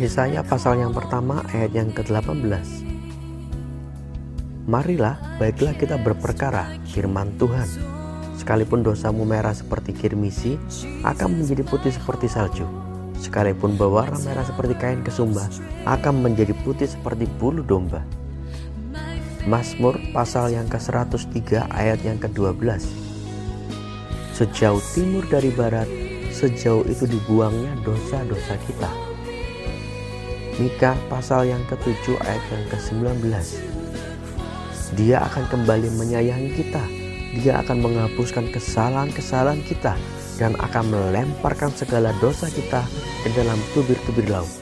Yesaya 0.00 0.40
pasal 0.40 0.80
yang 0.80 0.96
pertama 0.96 1.44
ayat 1.52 1.76
yang 1.76 1.92
ke-18 1.92 2.48
Marilah, 4.64 5.20
baiklah 5.36 5.76
kita 5.76 6.00
berperkara 6.00 6.80
firman 6.88 7.36
Tuhan. 7.36 7.68
Sekalipun 8.40 8.80
dosamu 8.80 9.28
merah 9.28 9.52
seperti 9.52 9.92
kirmisi 9.92 10.56
akan 11.04 11.44
menjadi 11.44 11.60
putih 11.68 11.92
seperti 11.92 12.24
salju. 12.24 12.64
Sekalipun 13.20 13.76
berwarna 13.76 14.16
merah 14.24 14.48
seperti 14.48 14.80
kain 14.80 15.04
kesumba 15.04 15.44
akan 15.84 16.24
menjadi 16.24 16.56
putih 16.64 16.88
seperti 16.88 17.28
bulu 17.36 17.60
domba. 17.60 18.00
Mazmur 19.44 20.00
pasal 20.16 20.56
yang 20.56 20.72
ke-103 20.72 21.68
ayat 21.68 22.00
yang 22.00 22.16
ke-12 22.16 22.80
Sejauh 24.32 24.80
timur 24.96 25.28
dari 25.28 25.52
barat, 25.52 25.90
sejauh 26.32 26.88
itu 26.88 27.04
dibuangnya 27.04 27.76
dosa-dosa 27.84 28.56
kita 28.64 29.11
Mika 30.60 30.92
pasal 31.08 31.48
yang 31.48 31.64
ke-7 31.64 32.12
ayat 32.28 32.44
yang 32.52 32.64
ke-19. 32.68 33.24
Dia 35.00 35.24
akan 35.24 35.48
kembali 35.48 35.88
menyayangi 35.96 36.50
kita. 36.52 36.84
Dia 37.40 37.64
akan 37.64 37.80
menghapuskan 37.80 38.52
kesalahan-kesalahan 38.52 39.64
kita 39.64 39.96
dan 40.36 40.52
akan 40.60 40.92
melemparkan 40.92 41.72
segala 41.72 42.12
dosa 42.20 42.52
kita 42.52 42.84
ke 43.24 43.32
dalam 43.32 43.56
tubir-tubir 43.72 44.28
laut. 44.28 44.52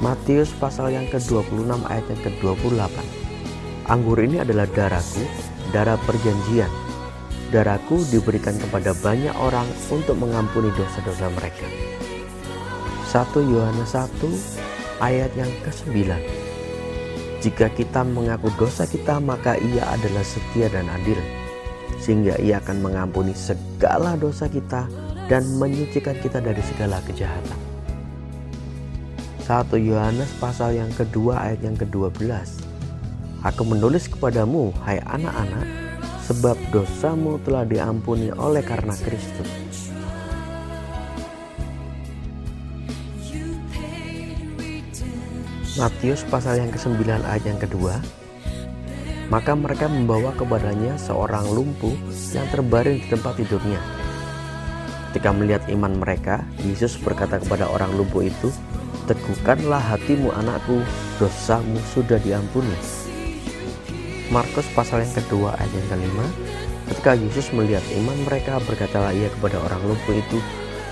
Matius 0.00 0.56
pasal 0.56 0.96
yang 0.96 1.04
ke-26 1.12 1.68
ayat 1.84 2.06
yang 2.08 2.20
ke-28. 2.24 2.96
Anggur 3.92 4.16
ini 4.24 4.40
adalah 4.40 4.64
darahku, 4.72 5.20
darah 5.68 6.00
perjanjian 6.08 6.83
darahku 7.54 8.02
diberikan 8.10 8.58
kepada 8.58 8.90
banyak 8.98 9.30
orang 9.38 9.70
untuk 9.86 10.18
mengampuni 10.18 10.74
dosa-dosa 10.74 11.30
mereka. 11.30 11.70
1 13.14 13.30
Yohanes 13.46 13.94
1 13.94 14.10
ayat 14.98 15.30
yang 15.38 15.46
ke-9 15.62 16.10
Jika 17.46 17.70
kita 17.70 18.02
mengaku 18.02 18.50
dosa 18.58 18.90
kita 18.90 19.22
maka 19.22 19.54
ia 19.54 19.86
adalah 19.94 20.26
setia 20.26 20.66
dan 20.66 20.90
adil 20.90 21.14
sehingga 22.02 22.34
ia 22.42 22.58
akan 22.58 22.82
mengampuni 22.82 23.30
segala 23.38 24.18
dosa 24.18 24.50
kita 24.50 24.90
dan 25.30 25.46
menyucikan 25.62 26.18
kita 26.18 26.42
dari 26.42 26.60
segala 26.66 26.98
kejahatan. 27.06 27.60
1 29.46 29.70
Yohanes 29.78 30.34
pasal 30.42 30.74
yang 30.74 30.90
kedua 30.90 31.38
ayat 31.38 31.62
yang 31.62 31.78
ke-12 31.78 32.26
Aku 33.44 33.60
menulis 33.62 34.08
kepadamu 34.08 34.72
hai 34.88 35.04
anak-anak 35.04 35.83
sebab 36.24 36.56
dosamu 36.72 37.36
telah 37.44 37.68
diampuni 37.68 38.32
oleh 38.32 38.64
karena 38.64 38.96
Kristus. 38.96 39.64
Matius 45.74 46.22
pasal 46.30 46.62
yang 46.62 46.70
ke-9 46.70 47.02
ayat 47.02 47.50
yang 47.50 47.58
kedua 47.58 47.98
Maka 49.26 49.58
mereka 49.58 49.90
membawa 49.90 50.30
kepadanya 50.38 50.94
seorang 50.94 51.50
lumpuh 51.50 51.98
yang 52.30 52.46
terbaring 52.46 53.02
di 53.02 53.06
tempat 53.10 53.42
tidurnya 53.42 53.82
Ketika 55.10 55.34
melihat 55.34 55.66
iman 55.74 55.98
mereka 55.98 56.46
Yesus 56.62 56.94
berkata 56.94 57.42
kepada 57.42 57.66
orang 57.66 57.90
lumpuh 57.90 58.22
itu 58.22 58.54
Teguhkanlah 59.10 59.82
hatimu 59.82 60.30
anakku 60.30 60.78
Dosamu 61.18 61.82
sudah 61.90 62.22
diampuni 62.22 62.78
Markus 64.32 64.64
pasal 64.72 65.04
yang 65.04 65.12
kedua 65.12 65.52
ayat 65.60 65.72
yang 65.74 65.88
kelima. 65.92 66.26
Ketika 66.88 67.12
Yesus 67.16 67.52
melihat 67.52 67.84
iman 68.00 68.18
mereka 68.24 68.60
berkatalah 68.64 69.12
ia 69.12 69.28
kepada 69.28 69.60
orang 69.60 69.82
lumpuh 69.84 70.16
itu 70.16 70.38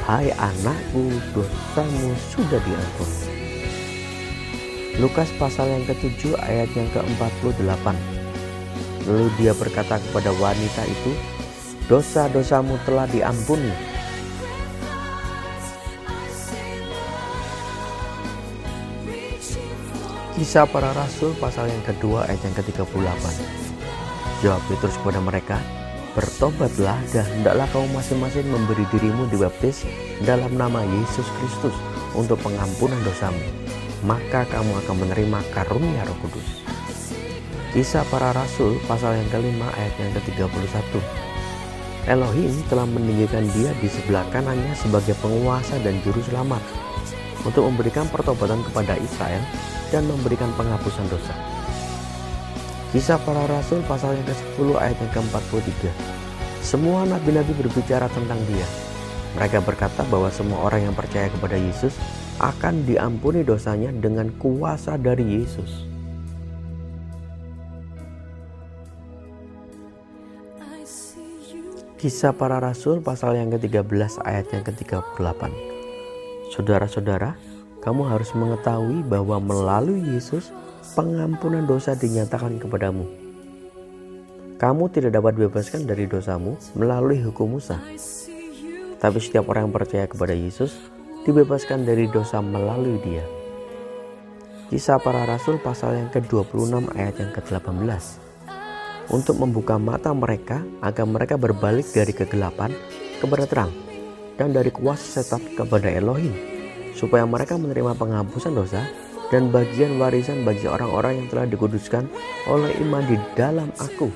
Hai 0.03 0.35
anakku 0.35 1.15
dosamu 1.31 2.11
sudah 2.35 2.59
diampuni. 2.59 3.23
Lukas 5.01 5.31
pasal 5.41 5.71
yang 5.73 5.85
ketujuh 5.89 6.37
ayat 6.43 6.69
yang 6.77 6.91
ke-48 6.93 7.87
Lalu 9.09 9.27
dia 9.41 9.57
berkata 9.57 9.97
kepada 9.97 10.37
wanita 10.37 10.85
itu 10.85 11.17
Dosa-dosamu 11.89 12.77
telah 12.85 13.09
diampuni 13.09 13.92
Kisah 20.33 20.65
para 20.65 20.97
Rasul 20.97 21.37
pasal 21.37 21.69
yang 21.69 21.85
kedua 21.85 22.25
ayat 22.25 22.41
yang 22.41 22.57
ke-38 22.57 23.25
Jawab 24.41 24.65
Petrus 24.65 24.97
kepada 24.97 25.21
mereka 25.21 25.61
Bertobatlah 26.17 26.97
dan 27.13 27.29
hendaklah 27.37 27.69
kamu 27.69 27.93
masing-masing 27.93 28.49
memberi 28.49 28.89
dirimu 28.89 29.29
dibaptis 29.29 29.85
dalam 30.25 30.57
nama 30.57 30.81
Yesus 30.89 31.29
Kristus 31.37 31.77
untuk 32.17 32.41
pengampunan 32.41 32.97
dosamu 33.05 33.45
maka 34.03 34.49
kamu 34.51 34.73
akan 34.83 34.97
menerima 35.07 35.39
karunia 35.55 36.03
roh 36.03 36.19
kudus. 36.27 36.65
Kisah 37.71 38.03
para 38.11 38.35
Rasul 38.35 38.77
pasal 38.85 39.15
yang 39.17 39.29
kelima 39.31 39.71
ayat 39.79 39.95
yang 40.01 40.13
ke-31 40.17 40.97
Elohim 42.11 42.53
telah 42.67 42.89
meninggikan 42.89 43.47
dia 43.55 43.71
di 43.79 43.87
sebelah 43.87 44.27
kanannya 44.35 44.75
sebagai 44.75 45.15
penguasa 45.23 45.79
dan 45.87 45.97
juru 46.03 46.19
selamat 46.25 46.61
untuk 47.43 47.67
memberikan 47.67 48.07
pertobatan 48.11 48.63
kepada 48.67 48.95
Israel 48.99 49.43
dan 49.91 50.07
memberikan 50.07 50.51
penghapusan 50.55 51.07
dosa. 51.11 51.35
Kisah 52.93 53.17
para 53.25 53.49
Rasul 53.49 53.81
pasal 53.89 54.21
yang 54.21 54.27
ke-10 54.29 54.69
ayat 54.77 54.97
yang 55.01 55.13
ke-43. 55.17 55.89
Semua 56.61 57.09
nabi-nabi 57.09 57.57
berbicara 57.57 58.05
tentang 58.13 58.37
dia. 58.47 58.69
Mereka 59.41 59.65
berkata 59.65 60.05
bahwa 60.13 60.29
semua 60.29 60.69
orang 60.69 60.93
yang 60.93 60.95
percaya 60.95 61.33
kepada 61.33 61.57
Yesus 61.57 61.97
akan 62.37 62.85
diampuni 62.85 63.41
dosanya 63.49 63.89
dengan 63.97 64.29
kuasa 64.37 65.01
dari 65.01 65.41
Yesus. 65.41 65.89
Kisah 71.97 72.35
para 72.35 72.59
Rasul 72.59 72.99
pasal 72.99 73.39
yang 73.39 73.55
ke-13 73.55 74.21
ayat 74.27 74.51
yang 74.51 74.67
ke-38. 74.67 75.72
Saudara-saudara, 76.53 77.33
kamu 77.81 78.13
harus 78.13 78.29
mengetahui 78.37 79.01
bahwa 79.09 79.41
melalui 79.41 80.05
Yesus 80.05 80.53
pengampunan 80.93 81.65
dosa 81.65 81.97
dinyatakan 81.97 82.61
kepadamu. 82.61 83.09
Kamu 84.61 84.85
tidak 84.93 85.17
dapat 85.17 85.41
bebaskan 85.41 85.89
dari 85.89 86.05
dosamu 86.05 86.61
melalui 86.77 87.25
hukum 87.25 87.57
Musa. 87.57 87.81
Tapi 89.01 89.19
setiap 89.19 89.49
orang 89.49 89.73
yang 89.73 89.75
percaya 89.81 90.05
kepada 90.05 90.37
Yesus 90.37 90.77
dibebaskan 91.25 91.89
dari 91.89 92.05
dosa 92.13 92.45
melalui 92.45 93.01
dia. 93.01 93.25
Kisah 94.69 95.01
para 95.01 95.25
Rasul 95.25 95.57
pasal 95.57 96.05
yang 96.05 96.11
ke-26 96.13 96.93
ayat 96.97 97.17
yang 97.17 97.33
ke-18 97.33 98.05
Untuk 99.09 99.37
membuka 99.41 99.77
mata 99.81 100.13
mereka 100.13 100.61
agar 100.85 101.05
mereka 101.09 101.41
berbalik 101.41 101.89
dari 101.93 102.13
kegelapan 102.13 102.73
kepada 103.21 103.45
terang 103.49 103.92
dan 104.37 104.53
dari 104.53 104.73
kuasa 104.73 105.21
setan 105.21 105.43
kepada 105.53 105.89
Elohim 105.93 106.33
supaya 106.97 107.27
mereka 107.27 107.59
menerima 107.59 107.97
penghapusan 107.97 108.53
dosa 108.55 108.85
dan 109.33 109.49
bagian 109.49 109.97
warisan 109.97 110.45
bagi 110.45 110.69
orang-orang 110.69 111.25
yang 111.25 111.29
telah 111.33 111.47
dikuduskan 111.49 112.05
oleh 112.47 112.71
iman 112.85 113.05
di 113.09 113.17
dalam 113.33 113.69
aku. 113.81 114.13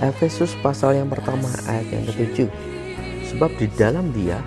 Efesus 0.00 0.56
pasal 0.64 0.96
yang 0.96 1.12
pertama 1.12 1.44
ayat 1.68 1.84
yang 1.92 2.04
ketujuh 2.08 2.48
Sebab 3.30 3.52
di 3.62 3.70
dalam 3.78 4.10
dia 4.10 4.42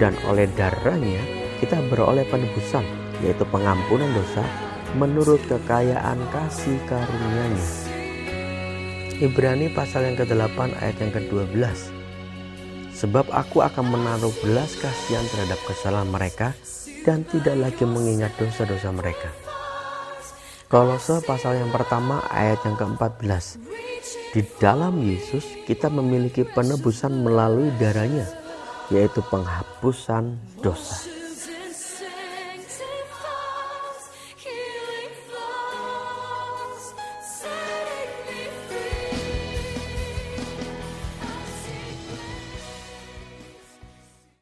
dan 0.00 0.16
oleh 0.24 0.48
darahnya 0.56 1.20
kita 1.60 1.76
beroleh 1.92 2.24
penebusan 2.32 2.82
yaitu 3.20 3.44
pengampunan 3.52 4.08
dosa 4.16 4.40
menurut 4.96 5.38
kekayaan 5.46 6.16
kasih 6.32 6.80
karunia-Nya. 6.88 8.01
Ibrani 9.20 9.68
pasal 9.68 10.08
yang 10.08 10.16
ke-8 10.22 10.78
ayat 10.80 10.96
yang 11.02 11.12
ke-12. 11.12 11.60
Sebab 12.96 13.28
aku 13.34 13.60
akan 13.60 13.84
menaruh 13.92 14.32
belas 14.40 14.78
kasihan 14.78 15.26
terhadap 15.32 15.60
kesalahan 15.68 16.08
mereka 16.08 16.56
dan 17.02 17.26
tidak 17.28 17.56
lagi 17.58 17.84
mengingat 17.84 18.30
dosa-dosa 18.38 18.94
mereka. 18.94 19.28
Kolose 20.72 21.20
pasal 21.26 21.60
yang 21.60 21.68
pertama 21.68 22.24
ayat 22.32 22.62
yang 22.64 22.78
ke-14. 22.80 23.60
Di 24.32 24.40
dalam 24.56 25.04
Yesus 25.04 25.44
kita 25.68 25.92
memiliki 25.92 26.48
penebusan 26.48 27.12
melalui 27.12 27.68
darahnya, 27.76 28.24
yaitu 28.88 29.20
penghapusan 29.28 30.40
dosa. 30.64 31.21